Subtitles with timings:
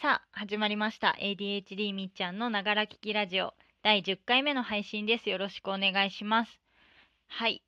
[0.00, 1.16] さあ、始まりました。
[1.20, 5.28] ADHD みっちゃんのながら聞きラジオ第10回目の配信です。
[5.28, 6.60] よろしくお願いします。
[7.26, 7.64] はい。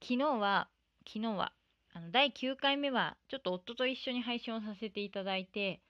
[0.00, 0.68] 昨日は、
[1.04, 1.52] 昨日は、
[1.92, 5.80] あの第9回目は、ちょっと夫と一緒に配信をさせていただいて、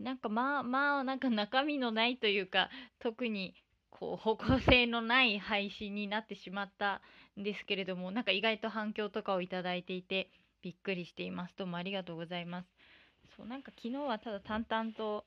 [0.00, 2.68] なんかまあまあ、なんか中身のないというか、
[2.98, 3.54] 特に
[3.90, 7.00] こう方向性のない配信になってしまった
[7.38, 11.54] んですけれども、なんか意外と反響とかをいただいていて、びっくりしています。
[11.56, 12.73] どうもありがとうございます。
[13.36, 15.24] そうなんか昨日はただ淡々と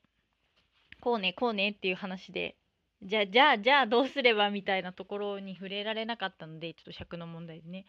[1.00, 2.56] こうねこうねっていう話で
[3.02, 7.84] じゃあじゃあじゃあどうすればみたいなところに触れられなかったのでちょっと尺の問題でね。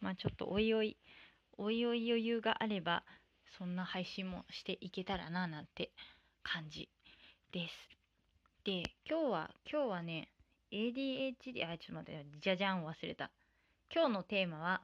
[0.00, 0.96] まあちょっとおいおい
[1.58, 3.02] おいおい余裕があれば
[3.58, 5.90] そんな配信もしていけたらななんて
[6.42, 6.88] 感じ
[7.52, 7.74] です。
[8.64, 10.28] で今日は今日はね
[10.72, 13.30] ADHD あちょっと待ってじゃじゃん忘れた。
[13.94, 14.82] 今日のテーマは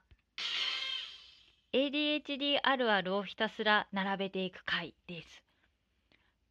[1.73, 5.43] ADHD あるあるをひたすら並べていく回です。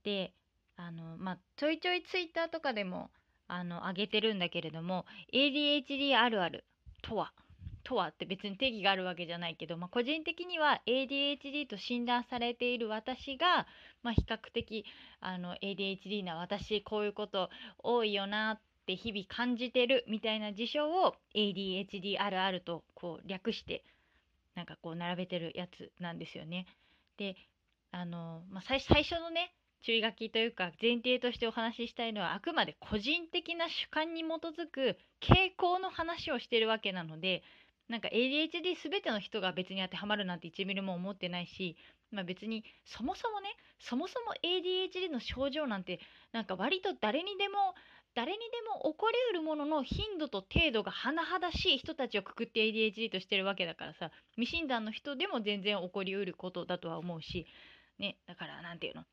[0.04, 0.34] で
[0.78, 3.12] あのまあちょいちょいツイッターとかでも
[3.48, 6.64] あの上げてるんだけれども ADHD あるある
[7.04, 7.34] とは
[7.84, 13.68] とはって別に定義があるわけじゃないけど、まあ、個人的には ADHD と診断されている私が、
[14.04, 14.86] まあ、比較的
[15.20, 23.84] あの ADHD な私こういうこと多いよなって日々感じてるみたいな事象を ADHD あるあるとこう略して
[24.62, 26.68] なんかこう並べてるやつなんですよね。
[27.18, 27.36] で
[27.90, 37.42] あの、まあ、最初のね注意書きというか前提としてお話ししたいのはあくまで個人的な主観に基づく傾向の話をしてるわけなので
[37.90, 41.76] なんか ADHD 全ての人が別に当てはまるなんて1ミリも思ってないし、
[42.12, 46.00] まあ、別にそもそもねそもそも ADHD の症状なんて
[46.34, 47.74] なんか割と誰にでも
[48.14, 48.44] 誰にで
[48.84, 57.48] も起こりうるものの頻度と程度が甚だしい人たちをくくって ADHD としてるわけだからさ未診断の人でも全然起こりうることだとは思うし
[58.00, 59.06] ねだから何て言うの？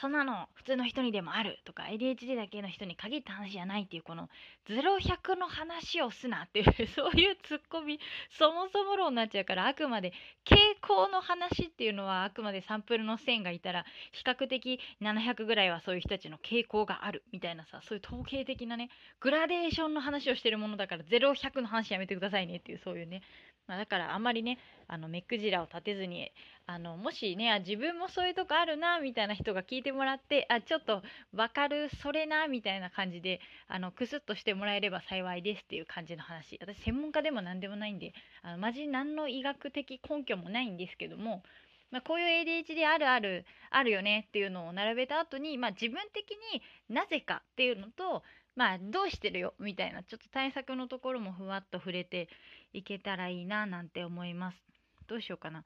[0.00, 4.28] そんなの普通の人にでもあるとか ADHD だけの人に限った話じゃないっていうこの
[4.68, 7.98] 0100の話をすなっていう そういうツッコミ
[8.30, 10.12] そもそも論になっちゃうからあくまで
[10.44, 18.90] 傾向の話っていうのはあくまでサンプルの線がいたら比較的700ぐらいはそういう人たちの傾向があるみたいなさそういう統計的なね
[19.20, 23.22] グラデーションの話をしてるものだから0100の話やめてくださいねっていうそういうね
[23.66, 26.30] まあ、だからあんまりねあの目くじらを立てずに
[26.66, 36.58] あのもしね自分もそういうとこあるなみたいな人が聞いてもらってあちょっと分かるそれなみたいな感じであのクスッとしてもらえれば幸いですっていう感じの話。
[36.60, 38.12] 私専門家でも何でもないんで
[38.42, 41.42] あのマジ何の医学的根拠もないんですけども、
[41.90, 48.22] まあ、こういう ADHD あるあるあるよねっていうのを並べた後に、まあ、自分的になぜかっていうのと
[48.56, 52.28] まあどうしてるよみたいなちょっと対策のところもふわっと触れて
[52.72, 54.58] いけたらいいななんて思います。
[55.06, 55.64] どうしようかな。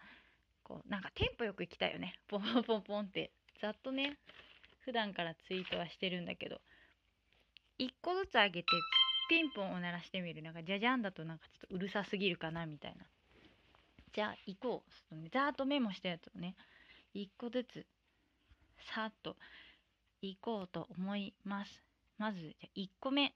[0.62, 2.18] こうなんかテンポよく行きたいよね。
[2.28, 3.32] ポン ポンポンって。
[3.60, 4.16] ざっとね
[4.80, 6.60] 普段からツイートはしてるんだけど。
[7.78, 8.68] 1個ずつ上げて
[9.30, 10.42] ピンポンを鳴らしてみる。
[10.42, 13.06] なんかじゃじゃんだとなんかちょっとうるさすぎるかなみたいな。
[14.12, 14.90] じゃあ行こう。
[14.90, 16.56] ちょっ、ね、ざーっとメモしたやつをね。
[17.14, 17.86] 1個ずつ
[18.94, 19.36] さっと
[20.22, 21.82] 行こうと思います。
[22.18, 23.34] まずじゃ1個目。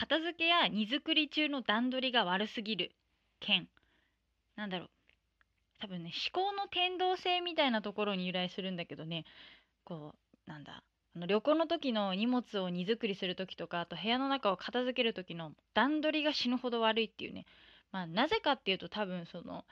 [0.00, 2.92] 片付けや荷造り中の段取りが悪すぎる。
[3.38, 3.68] 件。
[4.56, 4.90] なんだろう。
[5.78, 9.26] 多分ね思考の天動性みたいなところに由来するんだけどね。
[9.84, 10.14] こ
[10.46, 10.82] うなんだ。
[11.14, 17.44] あの旅行の時の荷物を荷造りする時とかあと部屋の中を片付ける時の段取りが死ぬほど悪いっていうね。
[17.92, 19.66] まあなぜかっていうと多分その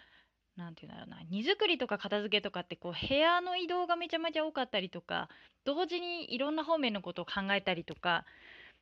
[0.59, 1.23] 何て言うんだろうな。
[1.31, 5.31] 荷造りとか片付けとかってこう部屋の移動がめちゃめちゃ多かったりとか
[5.65, 8.27] 同時にいろんな方面のことを考えたりとか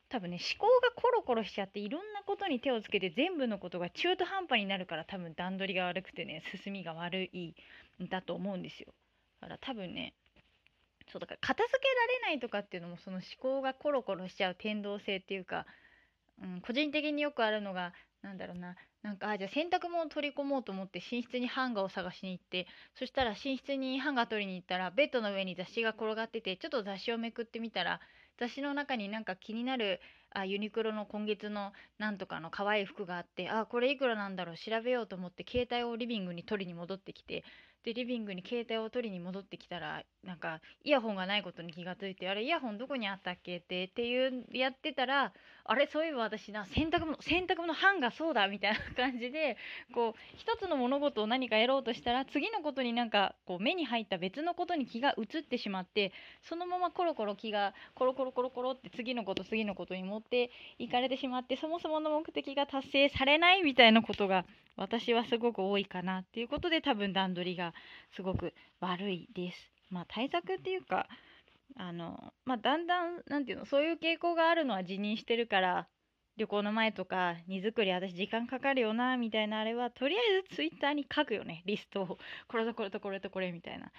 [0.09, 7.55] 多分ね思考がコロコロしちゃっていろんなことに手をつけて全部のことが中途半端になるから多分段取りが悪くてね進みが悪い
[8.03, 8.93] んだと思うんですよ。
[9.41, 10.15] だから多分ね
[11.12, 15.67] そうだから片付けられないとかっていうのもその思考がコロコロしちゃう天動性っていうか、
[16.43, 18.77] うん、個人的によくあるのがなんだろうな。
[19.03, 22.67] なんかあじゃあ洗濯物を取り込もうと思って寝室にハンガーを探しに行って
[22.99, 28.00] そしたら寝室にハンガー取りに行ったらベッドの上に雑誌が転がっててちょっと雑誌をめくってみたら
[28.38, 30.00] 雑誌の中になんか気になる
[30.31, 37.44] あユニクロの今月のなんとかの可愛い服があってあこれいくらなんだろう調べようと思って携帯をリビングに取りに戻ってきて
[37.85, 45.32] でリビングに携帯を取りに戻ってきたらなんかイヤホンがないことに気がついてあれイヤホンどこにあったっけってっていうやってたら
[45.68, 49.56] あれそういえば私な洗濯物洗濯物ハンガーそうだみたいな感じで
[49.94, 64.44] こう一つの物事を何かやろうとしたら次のことになんかこう目に入った別のことに気が移ってしまってそのままコロコロ気がコロコロコロコロって次のこと次のことに持っていかれてしまってそもそもの目的が達成されないみたいなことが
[64.76, 67.74] 私はすごく多いかなっていうことで多分段取りが
[68.14, 69.70] すごく悪いです。
[69.90, 71.08] まあ対策っていうか
[71.74, 75.88] あのまあだんだんなんていうのそういう傾向があるのは辞任してるから
[76.36, 82.18] 旅行の前とか荷造り私時間かかるよなみたいなあれはとりあえずツイッターに書くよねリストを。
[82.48, 83.90] これとこれとこれとこれみたいな。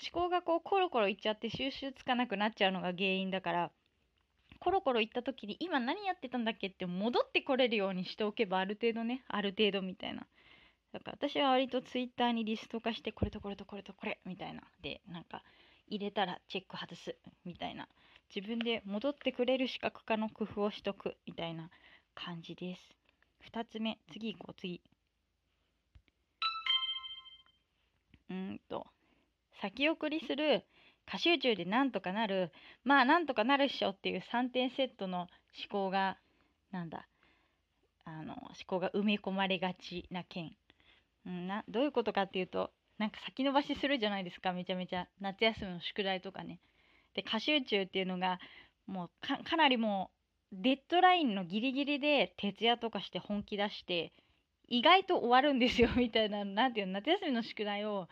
[0.00, 3.70] 思考がこうコロコロいっちゃって収集つかなくなっちゃうのが原因だから
[4.60, 10.26] コロコロ行った時に今何やってたんだっけって戻ってこれるようにしておけばある程度ねある程度みたいな。
[10.92, 14.62] だから私は割とツイッターにリスト化してこれとこれとこれとこれみたいな。
[14.80, 15.42] でなんか
[15.90, 17.88] 入れたらチェック外すみたいな。
[18.34, 21.68] 自分で戻ってくれる視覚化の工夫をしとくみたいな
[22.14, 22.80] 感じです。
[23.52, 24.80] 2つ目次行こう次。
[28.30, 28.86] うんと
[29.60, 30.64] 先送りする
[31.06, 32.52] 過集中でなんとかなる。
[32.84, 35.28] まあなんとかなるっしょっていう3点セットの思
[35.68, 36.16] 考が
[36.70, 37.08] なんだ
[38.04, 40.52] あの思考が埋め込まれがちな件、
[41.26, 45.08] うん、などういうことかっていうとなんか先延ばしするじゃないですかめちゃめちゃ。
[45.22, 46.60] 夏休みの宿題とかね。
[47.14, 48.38] で過集中っていうのが
[48.86, 49.10] もう
[49.42, 50.10] かなりも
[50.52, 54.12] うデッドラインのギリギリで徹夜とかして本気出して
[54.68, 58.06] 意外と終わるんですよ みたいな何ていうの夏休みの宿題を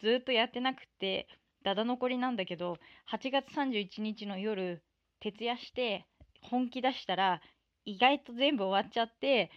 [0.00, 1.28] ずっとやってなくて
[1.62, 2.78] だだ残りなんだけど
[3.12, 4.82] 8月31日の夜
[5.20, 6.04] 徹夜して
[6.40, 7.40] 本気出したら
[7.84, 9.52] 意外と全部終わっちゃって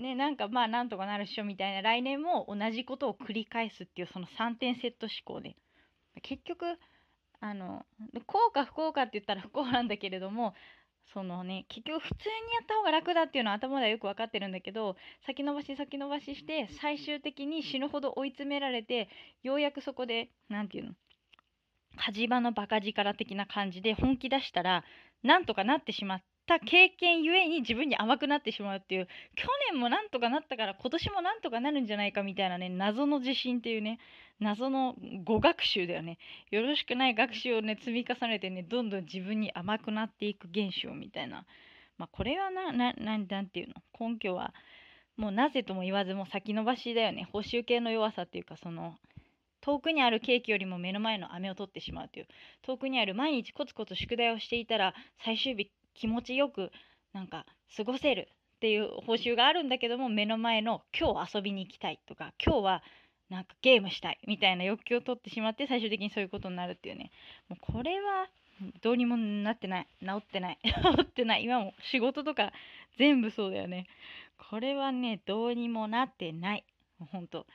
[0.00, 5.56] ねなんかまあなんとかなるっしょみたいな来年も同じことを繰り返すっていうその3点セット思考で。
[6.22, 6.64] 結局
[7.40, 7.86] あの
[8.26, 10.54] 幸か不幸かって言ったら不幸なんだけれども
[11.12, 19.08] そのね結局普通にやった方が楽だっていうのは頭ではよく分かってるんだけど先延ばし先延ばしして最終的に死ぬほど追い詰められて
[19.42, 20.94] ようやくそこで何て言うの
[21.96, 24.84] 火事場のバカ力的な感じで本気出したら
[25.22, 29.06] なんとかなってしまった経験ゆえに自分に甘くなってしまうっていう
[29.36, 34.00] 去年もなんとかなったから今年もなんとかなるんじゃないかみたいなね謎の自信っていうね
[34.40, 36.18] 謎の語学習だよね。
[36.50, 41.44] よろしくない学習をね積み重ねてねどんどん自分に甘くなっていく現象みたいな。
[41.98, 44.08] まあこれはななななんていうの？
[44.08, 44.52] 根拠は
[45.16, 47.28] もうなぜとも言わずも先延ばしだよね。
[47.32, 48.94] 報酬系の弱さっていうかその
[49.60, 52.26] 遠くにあるケーキよりも目の前の飴を取ってしまうという。
[52.62, 55.70] 遠くにある毎日コツコツ宿題をしていたら最終日
[56.00, 56.70] 気持ちよく
[57.12, 57.44] なんか
[57.76, 62.82] 過ごせるっていう報酬があるんだけども目の前の今日遊びに行きたいとか今日は
[63.28, 67.10] なんかゲームしたいみたいな欲求を取ってしまって最終的にそういうことになるっていうね。
[67.48, 68.28] もうこれは
[68.82, 69.86] どうにもなってない。
[70.00, 70.58] 治ってない。
[70.64, 71.44] 治ってない。
[71.44, 72.52] 今も仕事とか
[72.98, 73.86] 全部そうだよね。
[74.50, 76.64] これはねどうにもなってない。
[77.12, 77.46] ほんと。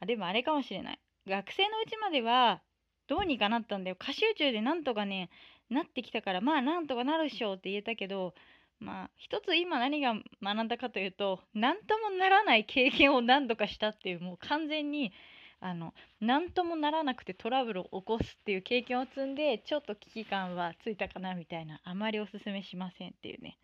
[0.00, 0.98] あでもあれかもしれない。
[1.26, 2.60] 学生のうちまでは
[3.06, 3.96] どうにかなったんだよ。
[3.98, 5.30] 過集中でなんとかね
[5.72, 8.34] なってきたからまあなんとかなるっしょって言えたけど
[8.78, 15.12] まあ一つ今何が学んだかというと何ともならない経験を何度かしたっていうもう完全に
[15.60, 23.58] あの何ともならなくてトラブルを起こすっていう経験を積んでちょっと危機感はついたかなみたいなあまりおすすめしませんっていうね。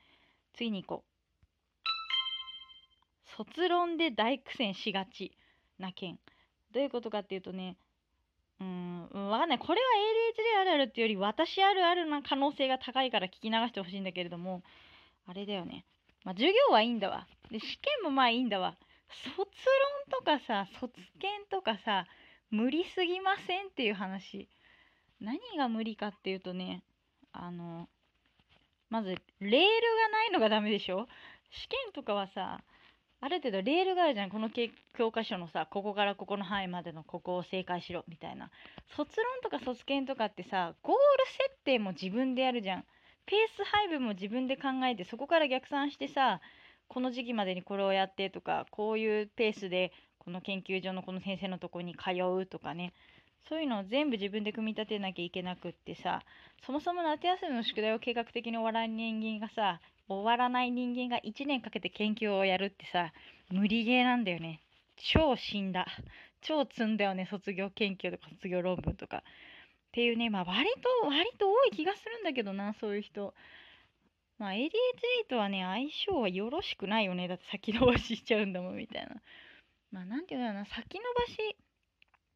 [0.54, 1.18] 次に行こう。
[3.36, 5.32] 卒論で大苦戦しがち
[5.78, 6.18] な件。
[6.72, 7.76] どういうことかっていうとね、
[8.60, 9.58] うん、わかんない。
[9.58, 9.86] これは
[10.56, 14.62] ADHD あるあるっていうより、私あるあるな可能性が高いから聞き流してほしいんだけれども、
[15.26, 15.84] あれだよね。
[16.24, 17.26] まあ、授業はいいんだわ。
[17.50, 18.76] で、試験もまあいいんだわ。
[19.36, 19.46] 卒論
[20.10, 22.06] とかさ、卒検とかさ、
[22.50, 24.48] 無理すぎませんっていう話。
[25.20, 26.82] 何が無理かっていうとね、
[27.32, 27.88] あの、
[28.90, 31.06] まず、レールがないのがダメでしょ？
[31.50, 32.62] 試験とかはさ、
[33.20, 34.30] ある程度レールがあるじゃん。
[34.30, 34.48] この
[34.96, 38.50] 教科書のさここからここの範囲までのここを正解しろみたいな。
[38.96, 41.00] 卒論とか卒検とかってさゴール
[41.32, 42.84] 設定も自分でやるじゃん。
[43.26, 46.40] ペース配分も自分で考えてそこから逆算してさ
[46.86, 52.92] この時期までにこれをやってとかこういうペースでこの研究所のこの先生のとこに通うとかね。
[53.48, 56.20] そういうのを全部自分で組み立てなきゃいけなくってさ
[56.66, 63.12] そもそも夏休みの宿題を計画的に終わらん人間がさ終わらない人間が1年かけて研究をやるってさ
[63.50, 64.60] 無理ゲーなんだよね。
[64.96, 65.86] 超死んだ。
[66.40, 69.18] 超積んだよね卒業研究とか卒業論文とか。
[69.18, 69.20] っ
[69.92, 70.68] ていうねまあ割
[71.02, 73.34] と割と多い気がするんだけどなそういう人。
[74.38, 74.70] まあ ADHD
[75.28, 77.28] とはね相性はよろしくないよね。
[77.28, 79.16] だって先延ばししちゃうんだもんみたいな。
[79.90, 81.56] まあなんていうんだろうな先延ばし。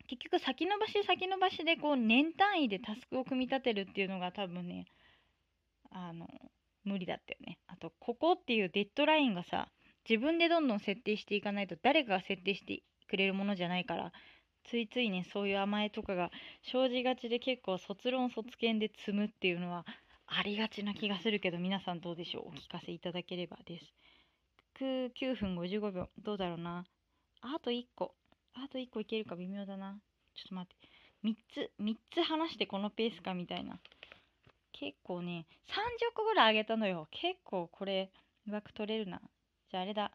[0.08, 4.86] 結局先延ばし先延ばしでこう年単位でタスクを組み立てるっていうのが多分ね
[5.90, 6.28] あの
[6.84, 7.58] 無理だったよね。
[7.66, 9.68] あと、ここっていうデッドラインがさ、
[10.08, 14.12] 自分でどんどん設定していかないと誰かが設定してくれるものじゃないから、
[14.64, 16.30] ついついね、そういう甘えとかが
[16.62, 19.84] 生じがちで結構卒論卒検で積むっていうのは
[20.26, 22.48] ありがちな気がするけど、皆さんどうでしょう？
[22.48, 23.92] お聞かせいただければです。
[24.80, 26.08] 9分55秒。
[26.18, 26.84] どうだろうな？
[27.42, 28.14] あと1個。
[28.54, 29.98] あと1個いけるか微妙だな。
[30.34, 30.88] ちょっと待って。
[31.24, 33.78] 3つ3つ話してこのペースかみたいな
[34.82, 37.06] 結構ね30個ぐらいあげたのよ。
[37.12, 38.10] 結構これ
[38.50, 39.20] 枠取れるな。
[39.70, 40.10] じゃああれだ。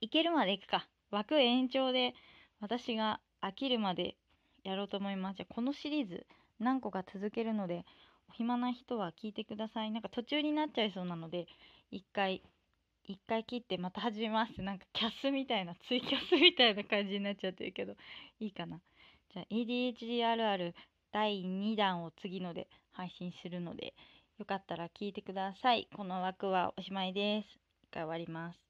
[0.00, 0.88] いけるまでいくか。
[1.12, 2.14] 枠延長で
[2.60, 4.16] 私が飽きるまで
[4.64, 5.36] やろうと思います。
[5.36, 6.26] じゃあこのシリーズ
[6.58, 7.84] 何個か続けるので
[8.28, 9.92] お暇な人は聞いてください。
[9.92, 11.46] なんか途中になっちゃいそうなので
[11.92, 12.42] 一回
[13.04, 14.62] 一回切ってまた始めます。
[14.62, 17.94] なんかキャスみたいなツイキャスみたいな感じになっちゃってるけど
[18.40, 18.80] いいかな。
[19.32, 20.74] じゃあ ADHD あるある
[21.12, 23.94] 第2弾を次ので配信するので
[24.38, 25.88] よかったら聞いてください。
[25.94, 27.46] この枠はおしまいです。
[27.84, 28.63] 一回終わります。